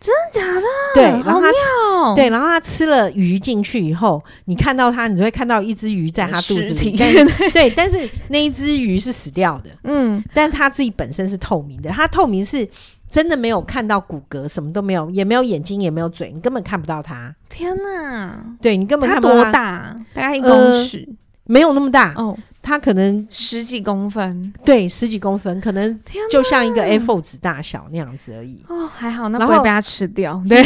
[0.00, 0.66] 真的假的？
[0.94, 6.74] 对，然后他妙对，然后它吃了鱼进去以后，你看到它，你就会看到一只鱼在它肚子里。
[6.74, 6.96] 体
[7.52, 9.68] 对，但是那一只鱼是死掉的。
[9.84, 12.66] 嗯，但它自己本身是透明的，它透明是
[13.10, 17.36] 真的没有看到骨骼，什么都没有，也没有眼睛，也没有嘴，你根本看不到它。
[17.50, 18.42] 天哪！
[18.62, 19.42] 对，你根本看不到它。
[19.42, 19.96] 多大？
[20.14, 20.50] 大概一公
[20.82, 21.06] 尺。
[21.06, 21.14] 呃
[21.46, 25.98] 没有那么大哦，它可能十几公分，对，十几公分，可能
[26.30, 28.62] 就像一个 A4 纸大小那样子而已。
[28.68, 30.42] 哦，还好，那不会被它吃掉。
[30.48, 30.62] 对，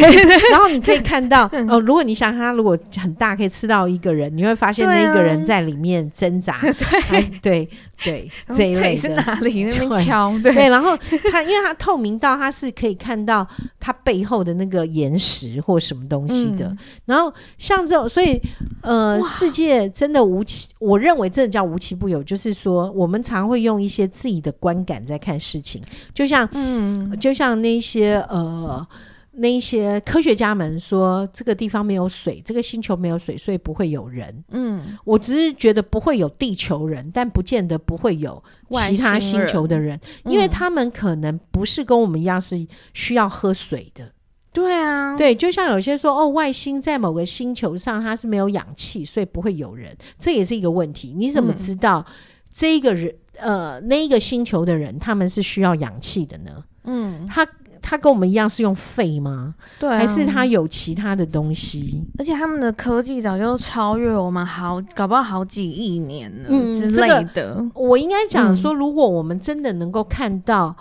[0.50, 6.58] 然后你可以看到， 哦，如果你想它如果很大，可以吃到一个人，你会发现那个人在里面挣扎。
[7.10, 7.68] 对对。
[8.04, 9.64] 对，这一类是哪里？
[9.64, 10.98] 那边敲，对，对，然后
[11.30, 13.46] 它因为它透明到它是可以看到
[13.78, 16.66] 它背后的那个岩石或什么东西的。
[16.66, 18.38] 嗯、然后像这种，所以
[18.82, 22.22] 呃，世界真的无奇，我认为真的叫无奇不有。
[22.22, 25.82] 就是说，我们常会用一些自己的观感在看事情，
[26.14, 28.86] 就像嗯，就像那些呃。
[29.36, 34.44] 那一些科学家们说，这个地方没有水，这个星球没有水，所以不会有人。
[34.50, 44.08] 嗯，我只是觉得不会有地球人，但不见得不会有其他星球的人，人因为他们可能不是跟我们一样是需要喝水的。
[44.54, 51.12] 对啊，对，就像有些说哦，外星在某个星球上它是没有氧气，所以不会有人，这也是一个问题。
[51.14, 52.02] 你怎么知道
[52.50, 56.64] 这个人、嗯、呃那一个星球的人他们是需要氧气的呢？
[56.84, 57.46] 嗯，他。
[57.86, 59.54] 他跟我们一样是用肺吗？
[59.78, 62.02] 对、啊，还是他有其他的东西？
[62.18, 67.26] 而且他们的科技早就超越我们好，搞不好好几亿年了、嗯、之类的。
[67.34, 70.74] 这个、我应该讲说，如果我们真的能够看到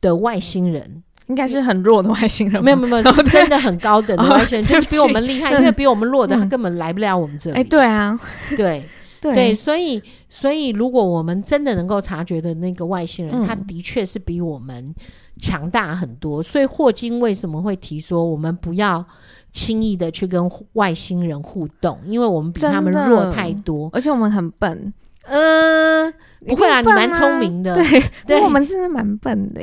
[0.00, 0.82] 的外星人。
[0.82, 7.56] 嗯应该是很弱的外星人，没有没有，是 真的很高等的外星人，就是比我们厉害，因为比我们弱的他根本来不了我们这里。
[7.56, 8.20] 哎，对啊，
[8.56, 8.84] 对。
[9.22, 14.92] 对，所以所以如果我们真的能够察觉的那个外星人，他的确是比我们
[15.38, 16.42] 强大很多。
[16.42, 19.06] 所以霍金为什么会提说，我们不要
[19.52, 24.92] 轻易的去跟外星人互动，因为我们比他们弱太多，而且我们很笨。
[25.22, 26.12] 嗯，
[26.46, 29.62] 不会啦，你蛮聪明的，对 对，我们真的蛮笨的。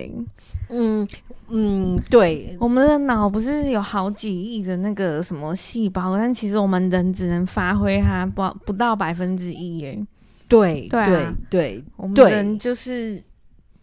[0.69, 1.07] 嗯。
[1.51, 9.99] 嗯，对，我们的脑不是有好几亿的那个什么细胞，但其实我们人只能发挥它不不到百分之一耶。
[10.47, 13.19] 对对、啊、对，我们人就是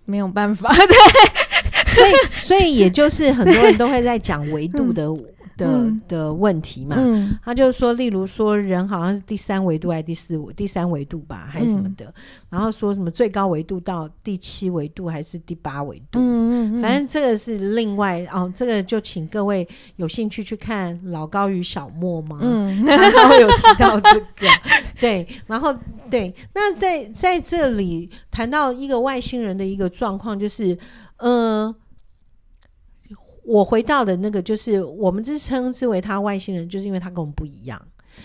[0.05, 0.73] 没有办法。
[0.79, 0.87] 对，
[1.93, 5.13] 所以所以也就是很多人都会在讲维度的。
[5.57, 12.13] 嗯的、嗯、的问题嘛，嗯、他就是说，例如说人好像是第三维度还是第四维第三维度吧，还是什么的，嗯、
[12.51, 16.21] 然后说什么最高维度到第七维度还是第八维度，
[16.81, 19.67] 反正这个是另外哦，这个就请各位
[19.97, 24.47] 有兴趣去看老高与小莫嘛，嗯，他会有提到这个，
[25.01, 25.75] 对，然后
[26.11, 30.77] 对，那在在这里谈到一个外星人的一个状况，就是
[31.19, 31.75] 呃。
[33.47, 37.81] 我回到的那个，就是我们之称之为他外星人，就是因为他跟我们不一样。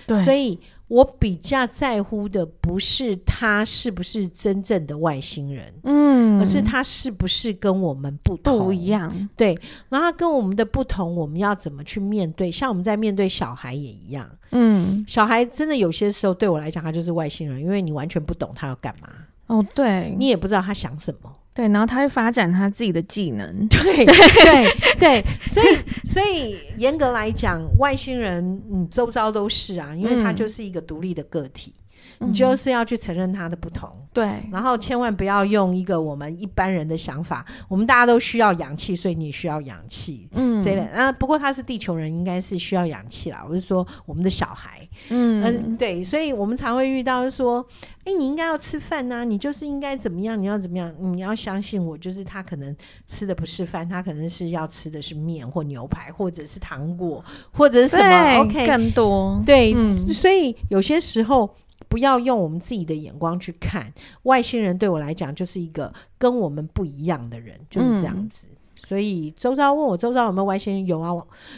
[0.07, 0.57] 对，所以
[0.87, 9.29] 我比较在乎的不是他是不是真正的外星人，嗯，而是他是不是跟我们不同不一样。
[9.35, 9.57] 对，
[9.89, 12.49] 然后跟我们的不同，我们要怎么去面对？
[12.49, 19.09] 像我们在面对小孩也一样，嗯，小孩真的有些时候对我来讲，他就是外星人，因为你完全不懂他要干嘛。
[19.47, 21.35] 哦，对，你也不知道他想什么。
[21.53, 23.45] 对，然后他会发展他自己的技能。
[23.67, 25.67] 对对对，所以
[26.05, 31.73] 所以严格来讲，外星人你周遭都是啊，因为他就是一个独立的个体。
[32.19, 41.11] 嗯你就是要去承认他的不同，对，然后千万不要用一个我们一般人的想法，我们大家都需要氧气，所以你需要氧气，嗯，这类啊。
[41.11, 43.43] 不过他是地球人，应该是需要氧气啦。
[43.49, 47.65] 我是说我们的小孩，嗯，嗯，对，所以我们常会遇到说，
[48.05, 52.75] 哎，你应该要吃饭呐，你就是应该怎么样，你要怎么样，你要相信我，就是他可能
[53.07, 61.49] 吃的不是饭，他可能是要吃的是面或牛排，或者是糖果，或者是什么，OK，更多，对，所以有些时候。
[61.91, 63.85] 不要用我们自己的眼光去看
[64.23, 68.47] 外星人，对我来讲就是一个跟我们不一样的人，就是这样子。
[68.49, 68.55] 嗯、
[68.87, 70.85] 所以周遭问我周遭有没有外星人？
[70.85, 71.11] 有啊，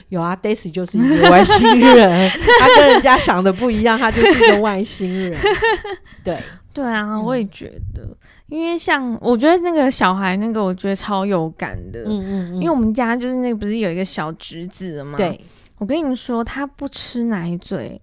[0.09, 5.39] 有啊，Daisy 就是一个外星人，他跟人家想的不一样，他就是一个外星人。
[6.25, 6.35] 对
[6.73, 8.17] 对啊，我也觉得，嗯、
[8.47, 11.99] 因为像我觉得那个小孩那个，我觉得超有感的。
[12.07, 15.15] 嗯嗯嗯，因为我们家就是那个不是有一个小侄子吗？
[15.15, 15.39] 对，
[15.77, 18.01] 我跟你们说，他不吃奶嘴。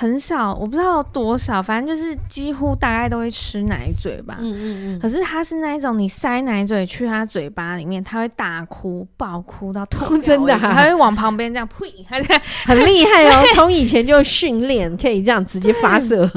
[0.00, 4.36] 很少，我不知道多少，反正就是几乎大概都会吃奶嘴吧。
[4.38, 5.00] 嗯嗯嗯。
[5.00, 10.16] 可是他是那一种，你塞奶嘴去他嘴巴里面，他会大哭，爆哭到吐。
[10.22, 13.42] 真的，他会往旁边这样呸，他这样 很厉害哦。
[13.56, 16.30] 从以前就训练，可以这样直接发射。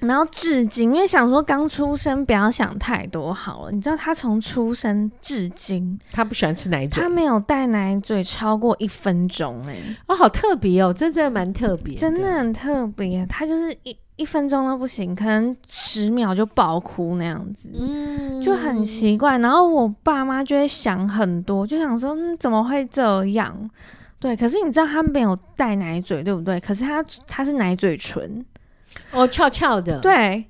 [0.00, 3.72] 然后至今，因为想说刚出生不要想太多好了。
[3.72, 9.96] 你知道他从出生至今，他不喜欢吃奶嘴，他没有带奶嘴超过一分钟哎、欸。
[10.06, 13.26] 哦，好特别哦，这真的蛮特别，真的很特别。
[13.26, 19.38] 他就是一一分钟都不行，可能十秒就爆哭那样子，嗯，就很奇怪。
[19.38, 23.70] 然后我爸妈就会想很多，就想说，嗯，怎么会这样？
[24.20, 26.58] 对，可是你知道他没有带奶嘴，对不对？
[26.58, 28.44] 可是他他是奶嘴唇。
[29.12, 30.44] 哦，翘翘的，对，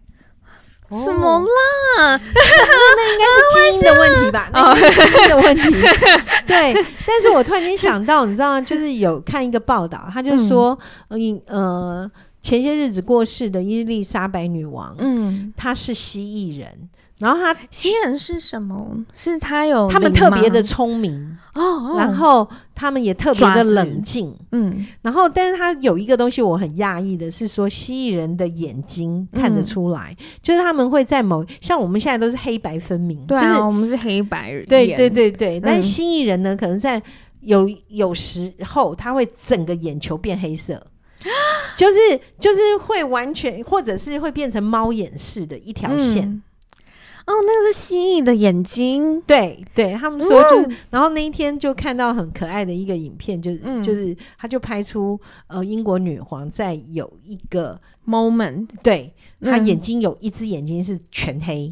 [0.88, 2.20] 哦、什么啦？
[2.20, 4.48] 那应该是基因的问题吧？
[4.55, 5.70] 那基因的问题。
[6.46, 6.72] 对，
[7.07, 8.61] 但是我突然间想到，你知道吗？
[8.61, 10.79] 就是有看一个报道，他就说，
[11.11, 16.88] 嗯呃，前些日子过世的伊丽莎白女王，嗯，她是蜥蜴人。
[17.18, 19.04] 然后他蜥蜴人是什么？
[19.12, 37.02] 是他有他们特别的聪明哦，哦，然后他们也特别的冷静，嗯，然后但是他有一个东西我很讶异的是说，蜥蜴人的眼睛看得出来，嗯、就是他们会在某像我们现在都是黑白分明，对、啊，就是我们是黑白人，对对对对，嗯、但蜥蜴人呢，可能在
[37.40, 40.87] 有有时候他会整个眼球变黑色，
[41.76, 41.98] 就是
[42.38, 46.24] 就是会完全或者是会变成猫眼式的一条线。
[46.24, 46.42] 嗯
[47.29, 59.12] 哦，那个是蜥蜴的眼睛，对对，他们说就是，嗯、然后那一天就看到很可爱的一个影片，就、嗯、就是他就拍出呃英国女皇在有一个 moment，对，
[59.43, 61.71] 她眼睛有一只眼睛是全黑。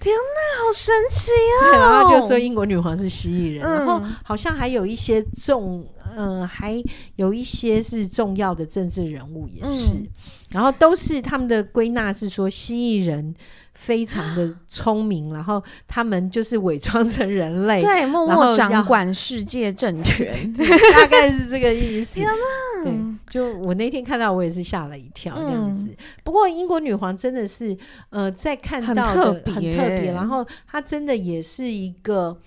[0.00, 1.70] 天哪，好神奇啊！
[1.70, 6.82] 对，然后他就说英国女皇是蜥蜴人，嗯、然后好像还有一些重，呃，还
[7.16, 10.08] 有一些是重要的政治人物也是，嗯、
[10.52, 13.34] 然后都是他们的归纳是说蜥蜴人。
[13.74, 22.16] 非常的聪明，然后他们就是伪装成人类，对，默默掌管世界政权， 大概是这个意思。
[22.16, 22.84] 天哪！
[22.84, 22.92] 对，
[23.30, 25.88] 就我那天看到，我也是吓了一跳，这样子。
[25.88, 27.76] 嗯、不过英国女皇真的是，
[28.10, 32.38] 呃，在看到的很特别，很特别，然后她真的也是一个，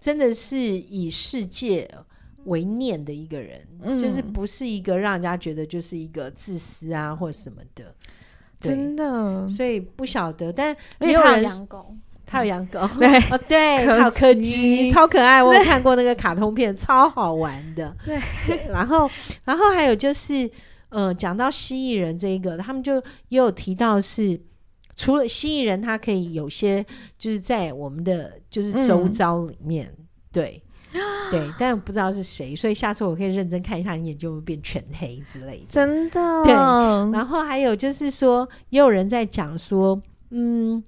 [0.00, 1.90] 真的是以世界
[2.44, 7.94] 为念的一个人，嗯、就是不是一个让人家觉得就是一个自私啊或者什么的。
[8.60, 15.40] 真的，所以不晓得，但没有人养狗，他有养狗， 对哦，对，还有柯基，超可爱。
[15.44, 17.96] 我有看过那个卡通片，超好玩的。
[18.04, 18.20] 对，
[18.68, 19.10] 然后，
[19.44, 20.50] 然后还有就是，
[20.90, 22.96] 呃，讲到蜥蜴人这一个，他们就
[23.30, 24.38] 也有提到是，
[24.94, 26.84] 除了蜥蜴人，他可以有些
[27.18, 29.90] 就是在我们的就是周遭里面，
[30.30, 30.62] 对。
[31.30, 35.66] 对， 但不知道是谁，所以下次我可以认真看一下，你眼睛会变全黑之类的。
[35.68, 36.42] 真的。
[36.44, 40.00] 对，然后还有就是说，也有人在讲说，
[40.30, 40.82] 嗯，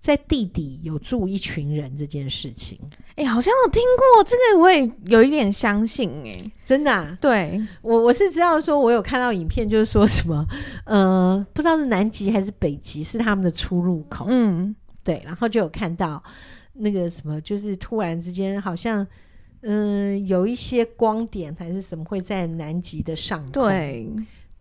[0.00, 2.78] 在地底有住一群人这件事情。
[3.16, 6.10] 哎，好像有听过这个，我也有一点相信。
[6.24, 6.32] 哎，
[6.64, 7.18] 真的啊？
[7.20, 10.46] 对，我我是知道说，我有看到影片，就是说什么，
[10.86, 14.24] 呃，不知道是南极还是北极是他们的出入口。
[14.30, 16.22] 嗯，对，然后就有看到
[16.72, 19.06] 那个什么，就是突然之间好像。
[19.66, 23.50] 嗯，有一些光点还是什么会在南极的上空。
[23.50, 24.06] 对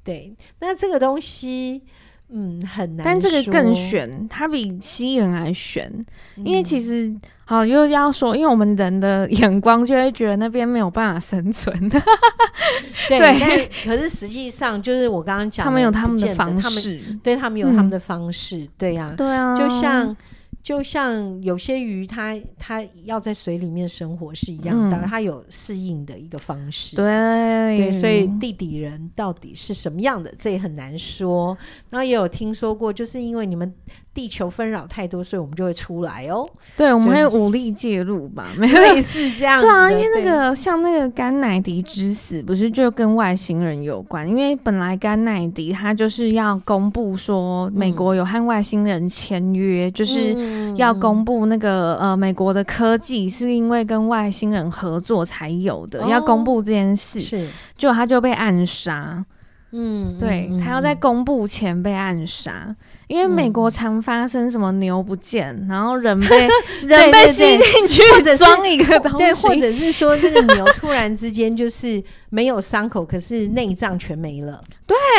[0.04, 1.82] 对，那这个东西，
[2.30, 3.06] 嗯，很难。
[3.06, 5.92] 但这个更悬，它比蜥蜴人还悬。
[6.38, 7.14] 嗯、因为其实，
[7.46, 11.78] 好又要说，因为我们人的眼光就会觉得那边没有办法生存。
[13.10, 13.50] 对， 对但
[13.86, 20.16] 可是实际上就是我刚刚讲，他们有他们的方式，他们对他们有他们的方式，嗯、对呀、啊，对啊，就像。
[20.64, 26.96] 就像有些鱼它，它它要在水里面生活是一样的，嗯、它有适应的一个方式。
[26.96, 31.56] 对对，所以地底人到底是什么样的，这也很难说。
[31.90, 33.72] 然后也有听说过，就是因为你们。
[34.14, 36.48] 地球纷扰太多，所以我们就会出来哦。
[36.78, 39.66] 对，我们会武力介入吧， 没有类似这样子。
[39.66, 44.28] 对啊，因为那个像那个甘乃迪之死，不是就跟外星人有关？
[44.30, 59.26] 因为本来甘乃迪他就是要公布说，美国有和外星人签约，嗯、就是要公布那个呃美国的科技是因为跟外星人合作才有的，哦、要公布这件事，是，就他就被暗杀。
[59.74, 62.76] 嗯，对，他要在公布前被暗杀。
[63.08, 66.48] 因为美国常发生什么牛不见，嗯、然后人被
[66.88, 74.64] 人被吸进去，或者装一个东西，对，或者是说这个牛突然之间就是没有伤口，可是内脏全没了。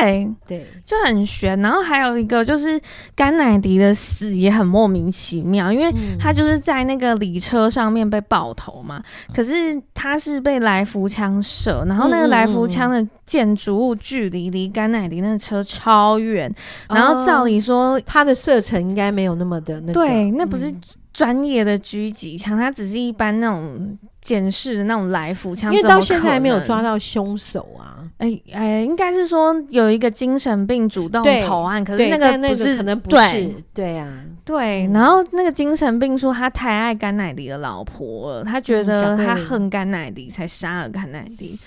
[0.00, 1.60] 对对，就很悬。
[1.60, 2.80] 然后还有一个就是
[3.14, 9.02] 甘乃迪的死也很莫名其妙，因为他就是在那个礼车上面被爆头嘛，
[9.34, 16.52] 可是他是被来福枪射，然后那个来福枪的建筑物距离离甘乃迪那个车超远，
[16.88, 20.72] 然后照理说他的射程应该没有那么的那个，对，那不是
[21.12, 23.98] 专业的狙击枪，它只是一般那种。
[24.24, 28.00] 检视的那种来福枪，因为到现在还没有抓到凶手啊！
[28.16, 34.08] 哎哎、欸欸，应该是说有一个精神病主动投案，可是那个不是，可能不是，对啊，
[34.42, 34.90] 对。
[34.94, 41.58] 然后那个精神病说他太爱甘乃迪的老婆了，他觉得他恨甘乃迪才杀了甘乃迪。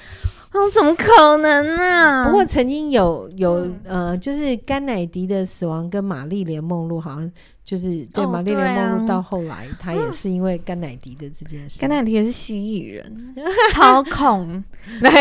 [0.53, 2.25] 哦，怎么可能呢、啊？
[2.25, 7.31] 不过曾经有有呃，就是甘乃迪的死亡跟玛丽莲梦露好像。
[7.67, 11.81] 就是对玛丽莲梦露到后来，他也是因为甘乃迪的这件事。
[11.81, 13.35] 甘乃迪也是蜥蜴人，
[13.75, 14.63] 操控。
[15.01, 15.11] 对，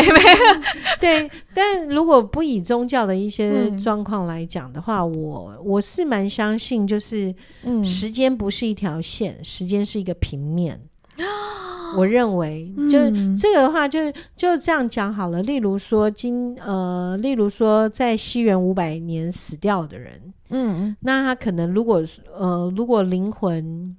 [0.97, 1.31] 对。
[1.53, 7.35] 但如果不以宗教的一些状况来讲的话，我我是蛮相信，就是
[7.83, 10.79] 时间不是一条线，时间是一个平面。
[11.95, 12.99] 我认为，就
[13.37, 15.41] 这个的话，就就这样讲好了。
[15.41, 22.03] 例如说，今呃，例如说，在西元五百年死掉的人，嗯，那他可能如果
[22.37, 23.95] 呃，如果灵魂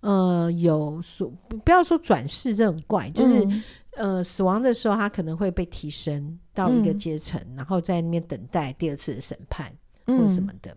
[0.00, 3.48] 呃有所不要说转世这种怪，就是
[3.96, 9.72] 呃死亡的时候，他可能会被提升到一个阶层，然后在那边等待第二次的审判
[10.06, 10.76] 或者什么的。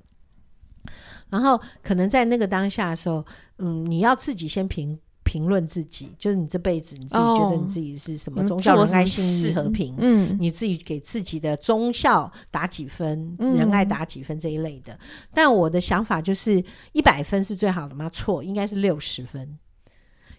[1.30, 3.26] 然后可能在那个当下的时候，
[3.58, 4.98] 嗯，你要自己先评。
[5.34, 14.96] 评论自己，就是你这辈子你自己觉得你自己是什么宗教、仁爱、信义、和平，嗯，你自己给自己的忠孝打几分，嗯、仁爱打几分这一类的。
[15.34, 18.08] 但我的想法就是一百分是最好的吗？
[18.12, 19.58] 错，应该是六十分，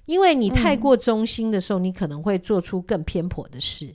[0.05, 3.93] 因为你太过忠心的时候，嗯、你可能会做出更偏颇的事。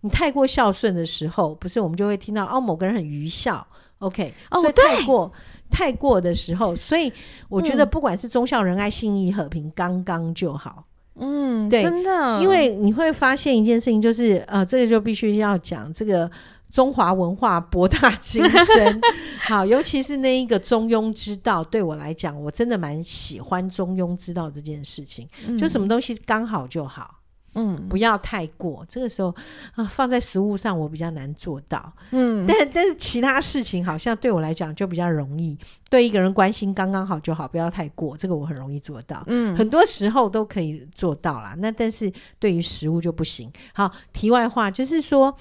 [0.00, 3.66] 你太过孝顺的时候，不是我们就会听到哦，某个人很愚孝
[3.98, 5.32] ，OK，哦，所以太过
[5.70, 7.12] 太过的时候，所以
[7.48, 10.84] 我觉得不管是忠孝仁爱信义和平，刚刚就好。
[11.20, 16.30] 嗯，对，真的，因为你会发现一件事情，就是呃，这个就必须要讲这个
[16.70, 19.00] 中华文化博大精深。
[19.42, 27.17] 好，尤其是那一个中庸之道，对我来讲，我真的蛮喜欢中庸之道这件事情，嗯、就什么东西刚好就好。
[27.54, 28.84] 嗯，不要太过。
[28.88, 29.34] 这个时候
[29.74, 31.92] 啊，放在食物上我比较难做到。
[32.10, 35.58] 嗯，但但是其他事情好像对我来讲就比较容易。
[35.90, 39.22] 对一个人关心刚刚好就好，不要太过，这个我很容易做到。
[39.26, 41.54] 嗯，很多时候都可以做到啦。
[41.58, 43.50] 那但是对于食物就不行。
[43.72, 45.36] 好，题外话就是说，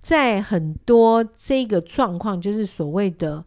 [0.00, 3.44] 在很多这个状况，就是所谓的。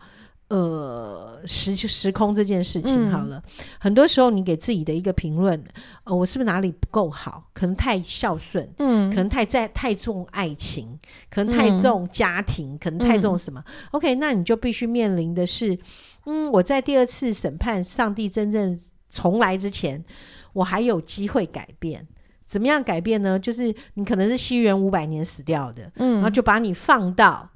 [0.48, 5.60] 呃，时时空这件事情好了，嗯、很多时候你给自己的一个评论，
[6.04, 7.50] 呃，我是不是哪里不够好？
[7.52, 11.00] 可能太孝顺，嗯，可能太在太重爱情，
[11.32, 15.78] 可能太重家庭，嗯、可能太重什么、嗯、？OK，那你就必须面临的是，
[16.26, 18.80] 嗯，我在第二次审判上帝真正
[19.10, 20.06] 重来之前，
[20.54, 22.08] 我还有机会改变。
[22.46, 23.40] 怎么样改变呢？
[23.40, 27.50] 就是你可能是西元五百年死掉的，嗯，然后就把你放到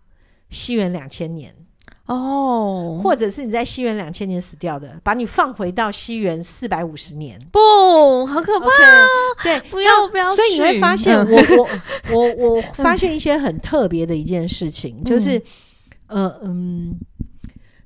[0.49, 1.53] 西元两千年。
[2.09, 11.37] 哦，oh, 或者是你在西元两千年死掉的，把你放回到西元四百五十年，不，好可怕！Okay, 对，不 要不要，所以你会发现我，
[12.11, 15.39] 我我我我发现一些很特别的一件事情，嗯、就是，
[16.07, 16.95] 呃嗯，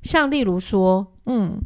[0.03, 1.59] 像例如说，嗯，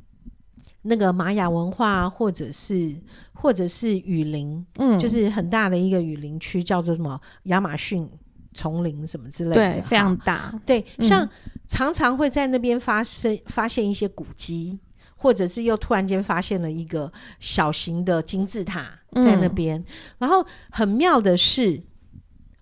[0.81, 2.95] 那个玛雅文化，或者是
[3.33, 7.21] 或者是雨林，嗯，就是很大的一个雨林区，叫做什么？
[7.43, 8.09] 亚马逊。
[8.57, 10.51] 丛林什么之类的，对，非常大。
[10.65, 11.29] 对，像
[11.67, 14.79] 常常会在那边发生发现一些古迹，嗯、
[15.15, 19.79] 或者是又突然间发现了一个小型的金字塔在那边。
[19.79, 19.85] 嗯、
[20.17, 21.79] 然后很妙的是，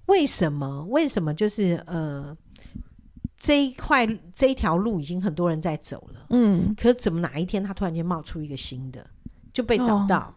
[0.07, 0.83] 为什么？
[0.89, 1.33] 为什么？
[1.33, 2.35] 就是呃，
[3.39, 9.09] 这一块这一条路已经很多人在走了，嗯，可怎么哪一天它突然间冒出一个新的，
[9.53, 10.19] 就被找到？
[10.19, 10.33] 哦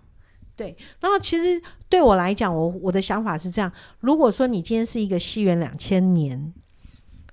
[0.59, 6.53] 对，然后其实对我来讲，我我的想法是这样：如果说你今天是一个西元两千年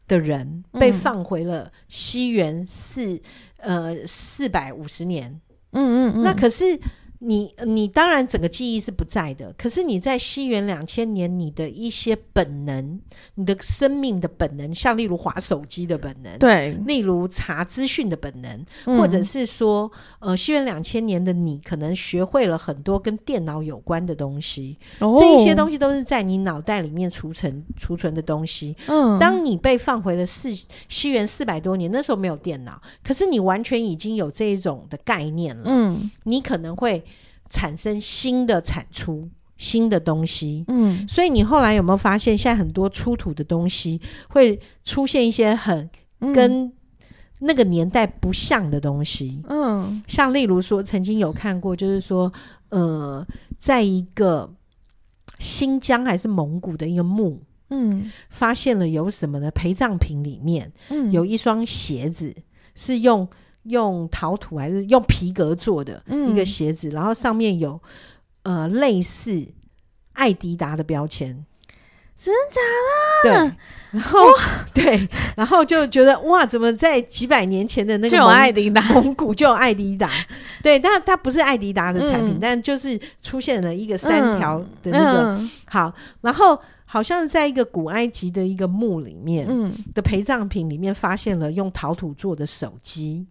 [0.08, 3.20] 的人，被放回了西元四
[3.58, 6.80] 呃四百五十年，嗯嗯嗯，那可是。
[7.20, 13.00] 你你当然整个记忆是不在的，可是你在西元两千年，你的一些本能，
[13.36, 19.90] 你的生命的本能，像例如滑手机的本能，对，例如查资讯的本能，嗯、或者是说，
[20.20, 28.76] 呃，西元两千年的你可能学会了很多跟电脑有关的东西，哦、这一些东西都是在你脑袋里面储存储存的东西。
[28.88, 30.54] 嗯，当你被放回了四
[30.90, 35.64] 西元四百多年，那时候没有电脑，可是你完全已经有这一种的概念了。
[35.66, 37.04] 嗯，你可能会。
[37.56, 45.90] 产生新的产出，新的东西，嗯，所以你后来有没有发现，现在很多出土的东西会出现一些很
[46.34, 46.70] 跟
[47.40, 52.30] 那个年代不像的东西，嗯，像例如说，曾经有看过，就是说，
[52.72, 53.26] 呃，
[53.58, 54.54] 在一个
[55.40, 59.50] 新疆还是蒙古的一个墓，嗯，发现了有什么呢？
[59.52, 62.36] 陪葬品里面，嗯，有一双鞋子
[62.76, 63.26] 是用。
[63.66, 67.80] 用陶土还是用皮革做的一个鞋子，嗯、然后上面有
[68.44, 69.46] 呃类似
[70.14, 71.46] 爱迪达的标签，
[72.18, 72.62] 真的假
[73.24, 73.30] 的？
[73.30, 73.56] 对，
[73.92, 74.34] 然后哇
[74.74, 80.10] 对，然后就觉得哇，怎么在几百年前的那个蒙爱迪达蒙古就有爱迪达？
[80.64, 86.60] 对，但它不是爱迪达的产品，嗯、但就是出现了一个三条的那个、嗯嗯、好，然后。
[86.88, 93.26] 好像在一个古埃及的一个墓里面，嗯，的陪葬品里面发现了用陶土做的手机。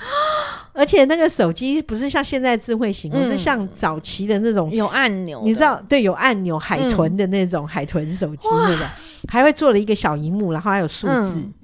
[0.72, 5.82] 而且那个手机不是像现在智慧型，而、嗯、是像早期的那种有按钮，你知道？
[5.88, 8.90] 对，有按钮海豚的那种、嗯、海豚手机那个，哇。
[9.28, 11.40] 还会做了一个小荧幕，然后还有数字。
[11.40, 11.54] 嗯、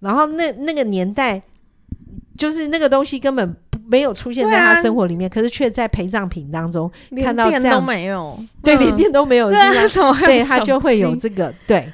[0.00, 1.40] 然后那那个年代，
[2.36, 6.90] 就是那个东西根本没有出现在他生活里面，啊、可是却在陪葬品当中
[7.22, 9.88] 看到这样都没有，对，连电都没有， 对，
[10.26, 11.92] 对，他就会有这个对。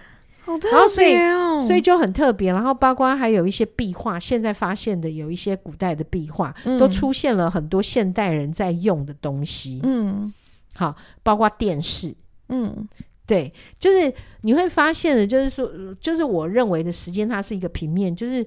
[0.53, 9.81] 好特别哦、然后所以所以就很特别，然后包括还有一些壁画，现在发现的有一些古代的壁画，嗯、都出现了很多现代人在用的东西。
[9.83, 10.33] 嗯，
[10.75, 12.15] 好，包括电视。
[12.49, 12.89] 嗯，
[13.27, 18.47] 对，就是你会发现的，就是说，就是我认为的时间，它是一个平面，就是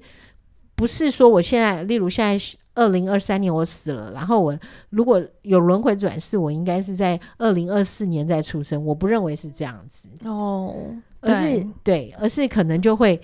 [0.74, 4.56] 不是说我现在，例如现在二零二三年我死了，然后我
[4.90, 10.08] 如果有轮回转世，我应该是在二零二四年再出生，我不认为是这样子。
[10.24, 10.74] 哦。
[11.20, 13.20] 而是对，而是可能就会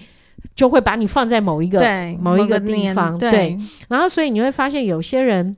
[0.55, 1.81] 就会把你放在某一个
[2.19, 5.57] 某一个地方，对，对，然后所以你会发现有些人，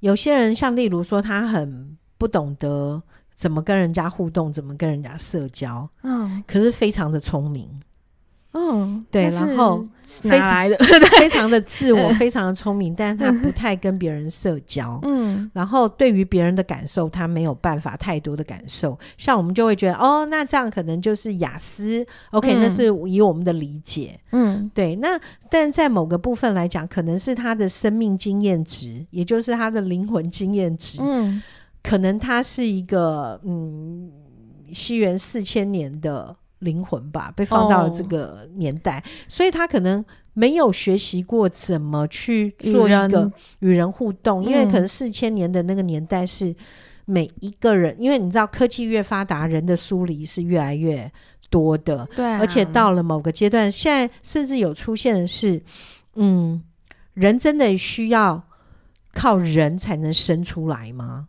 [0.00, 3.02] 有些人像例如说他很不懂得
[3.34, 7.68] 怎么跟人家互动，怎么跟人家社交，嗯，可是非常的聪明。
[8.56, 10.76] 嗯，对，然后 非常的？
[11.18, 15.00] 非常的自我，非常的聪明，但是他不太跟别人社交。
[15.02, 18.96] 嗯，然后对于别人的感受，他没有办法太多的感受。
[19.18, 22.06] 像我们就会觉得，哦，那这样可能就是雅思。
[22.30, 24.18] OK，嗯，那是以我们的理解。
[24.30, 24.94] 嗯，对。
[24.96, 31.00] 那但在某个部分来讲，可能是他的生命经验值，也就是他的灵魂经验值。
[31.02, 31.42] 嗯，
[31.82, 34.08] 可能他是一个嗯，
[34.72, 36.36] 西元四千年的。
[36.60, 43.90] 灵魂吧，被放到了这个年代，哦、所以他可能没有学习过怎么去做一个与人。
[43.90, 46.54] 互动，因为可能四千年的那个年代是
[47.04, 51.10] 每一个人，嗯、因为你知道科技越发达，人的疏离是越来越
[51.50, 55.62] 多的，对、啊，而且到了某个阶段，现在甚至有出现的是，
[56.14, 56.62] 嗯，
[57.12, 58.42] 人真的需要
[59.12, 61.28] 靠人才能生出来吗？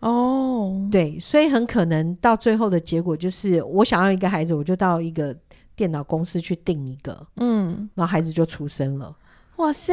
[0.00, 5.36] 哦，对，所以很可能到最后的结果就是，我想要一个孩子，我就到一个
[5.74, 9.16] 电脑公司去订一个，嗯，然后孩子就出生了。
[9.56, 9.92] 哇塞，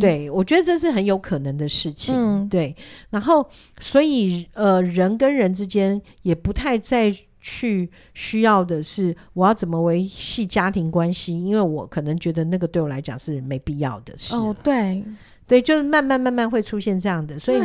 [0.00, 2.14] 对，我觉得这是很有可能的事情。
[2.16, 2.74] 嗯，对，
[3.10, 3.46] 然后
[3.78, 14.34] 所以呃，人跟人之间也不太再去需要的是我要怎么维系家庭关系，因为我可能觉得那个对我来讲是没必要的事。
[14.36, 15.04] 哦，对。
[15.46, 17.58] 对，就是慢慢慢慢会出现这样的，所以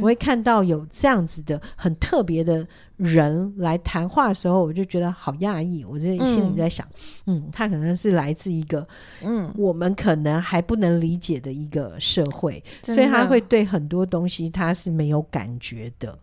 [0.00, 2.64] 我会看到有这样子的很特别的
[2.96, 5.84] 人来谈话的时候，我就觉得好讶异。
[5.84, 6.86] 我就心里在想，
[7.26, 8.86] 嗯，嗯，他可能是来自一个
[9.22, 16.16] 嗯，我们可能还不能理解的一个社会，所以他会对很多东西他是没有感觉的。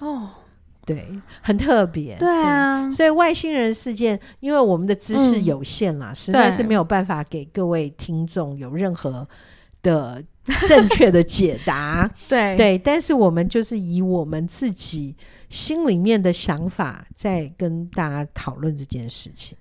[0.00, 0.30] 哦，
[0.84, 1.06] 对，
[1.42, 2.16] 很特别。
[2.18, 9.28] 对啊，所以外星人事件，因为我们的知识有限啦，嗯，实在是没有办法给各位听众有任何。
[9.84, 10.20] 的
[10.66, 15.14] 正确的解答， 对对，但是我们就是以我们自己
[15.48, 19.56] 心里面的想法在跟大家讨论这件事情。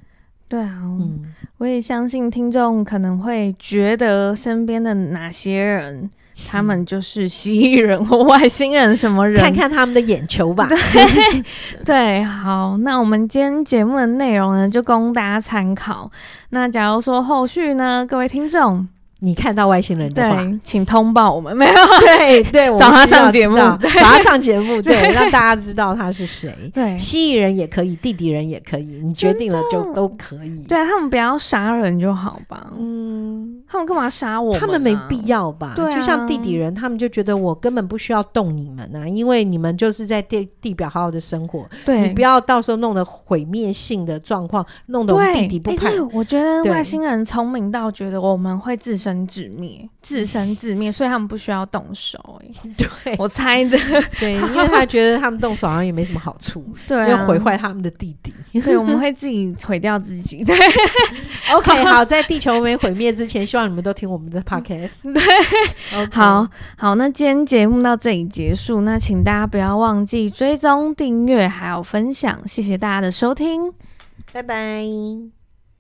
[0.47, 6.09] 对啊，嗯，我也相信听众可能会觉得身边的哪些人，
[6.47, 10.67] 他们就是蜥蜴人或外星人什么人， 看看他们的眼球吧。
[10.69, 11.43] 对，
[11.84, 16.11] 对，好，那我们今天节目的内容呢，就供大家参考。
[16.49, 18.88] 那假如说后续呢，各位听众。
[19.24, 21.55] 你看到外星人的话，请通报我们。
[21.55, 26.53] 没有，对 对，找他上节目，找他上节目，对，让大家知道他是谁。
[26.74, 30.65] 对，蜥蜴人也可以，地底人也可以，你决定了就都可以。
[30.67, 32.67] 对，他们不要杀人就好吧。
[32.78, 34.57] 嗯，他们干嘛杀我？
[34.57, 35.71] 他们没必要吧？
[35.74, 41.65] 对，就像地底人，他们就觉得我根本不需要动你们啊，因为你们就是在地地表好好的生活。
[41.86, 45.93] 对，你不要到时候弄得毁灭性的状况，弄得我们弟弟不派。
[46.11, 49.28] 我觉得外星人聪明到觉得我们会自生。
[49.28, 52.41] 自灭，自生自灭，所以他们不需要动手。
[52.43, 52.47] 哎，
[52.78, 53.78] 对，我猜的，
[54.20, 60.43] 对，因为他觉得他们动手好像也没什么好处，对、啊，要毁坏他们的弟弟，对，我们会自己毁掉自己。
[60.45, 60.55] 对
[61.53, 65.14] ，OK，好，在地球没毁灭之前，希望你们都听我们的 Podcast。
[65.14, 65.24] 对
[65.93, 66.47] ，okay、好
[66.78, 73.72] 好，那今天节目到这里结束，那请大家不要忘记追踪、订阅还有分享，谢谢大家的收听，
[74.32, 75.43] 拜拜。